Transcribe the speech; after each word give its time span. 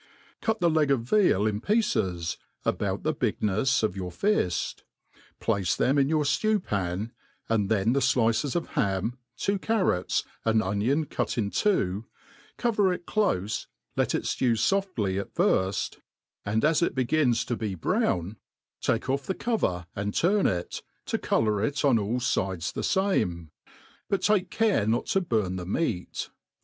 Cut 0.41 0.59
the 0.59 0.69
leg 0.71 0.89
of 0.89 1.01
veal 1.01 1.45
in 1.45 1.61
pieces, 1.61 2.37
about 2.65 3.03
the 3.03 3.13
bignefs 3.13 3.83
of 3.83 3.95
your 3.95 4.11
fift; 4.11 4.83
place 5.39 5.75
them 5.75 5.99
in 5.99 6.09
your 6.09 6.23
ftew 6.23 6.63
pan, 6.63 7.11
and 7.47 7.69
then 7.69 7.93
the 7.93 7.99
flices 7.99 8.55
of 8.55 8.69
ham, 8.69 9.19
two 9.37 9.59
carrats, 9.59 10.23
an 10.43 10.59
onion 10.59 11.05
cut 11.05 11.37
in 11.37 11.51
two, 11.51 12.07
cover 12.57 12.91
it 12.91 13.05
clofe^ 13.05 13.67
Ift 13.95 14.15
it 14.15 14.25
flew 14.25 14.53
fofcly 14.53 15.21
at 15.21 15.35
flrfl, 15.35 15.97
and 16.47 16.65
as 16.65 16.81
it 16.81 16.95
begins 16.95 17.47
MADE 17.47 17.59
PLAIN 17.59 17.67
Alfl>. 17.67 17.67
E.ASY. 17.67 17.85
109 17.89 18.05
to 18.07 18.07
be 18.07 18.09
brown, 18.09 18.37
take 18.97 19.03
biF 19.03 19.25
tbe 19.27 19.37
cover 19.39 19.85
and 19.95 20.15
turn 20.15 20.47
it, 20.47 20.81
tp 21.05 21.21
colour 21.21 21.63
it 21.63 21.85
on 21.85 21.99
all 21.99 22.19
fides 22.19 22.71
the 22.73 22.81
fame; 22.81 23.51
but 24.09 24.23
take 24.23 24.49
care 24.49 24.87
not' 24.87 25.05
to 25.05 25.21
burn 25.21 25.57
tbe 25.57 25.67
meat. 25.67 26.31